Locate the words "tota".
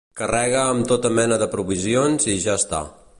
0.91-1.11